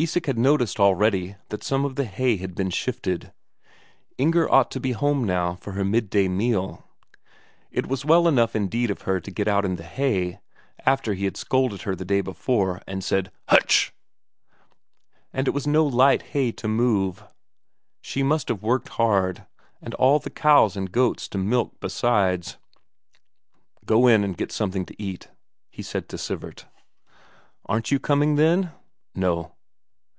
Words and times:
Isak 0.00 0.26
had 0.26 0.38
noticed 0.38 0.78
already 0.78 1.34
that 1.48 1.64
some 1.64 1.84
of 1.84 1.96
the 1.96 2.04
hay 2.04 2.36
had 2.36 2.54
been 2.54 2.70
shifted; 2.70 3.32
Inger 4.16 4.48
ought 4.48 4.70
to 4.70 4.78
be 4.78 4.92
home 4.92 5.24
now 5.24 5.56
for 5.56 5.72
her 5.72 5.84
midday 5.84 6.28
meal. 6.28 6.84
It 7.72 7.88
was 7.88 8.04
well 8.04 8.30
done 8.32 8.48
indeed 8.54 8.92
of 8.92 9.02
her 9.02 9.18
to 9.18 9.30
get 9.32 9.48
in 9.48 9.74
the 9.74 9.82
hay, 9.82 10.38
after 10.86 11.14
he 11.14 11.24
had 11.24 11.36
scolded 11.36 11.82
her 11.82 11.96
the 11.96 12.04
day 12.04 12.20
before 12.20 12.80
and 12.86 13.02
said 13.02 13.32
"Huttch!" 13.48 13.90
And 15.32 15.48
it 15.48 15.50
was 15.50 15.66
no 15.66 15.84
light 15.84 16.22
hay 16.30 16.52
to 16.52 16.68
move; 16.68 17.24
she 18.00 18.22
must 18.22 18.46
have 18.50 18.62
worked 18.62 18.90
hard, 18.90 19.46
and 19.82 19.94
all 19.94 20.20
the 20.20 20.30
cows 20.30 20.76
and 20.76 20.92
goats 20.92 21.26
to 21.26 21.38
milk 21.38 21.72
besides.... 21.80 22.56
"Go 23.84 24.06
in 24.06 24.22
and 24.22 24.36
get 24.36 24.52
something 24.52 24.86
to 24.86 25.02
eat," 25.02 25.26
he 25.72 25.82
said 25.82 26.08
to 26.10 26.16
Sivert. 26.16 26.66
"Aren't 27.66 27.90
you 27.90 27.98
coming, 27.98 28.36
then?" 28.36 28.70
"No." 29.16 29.54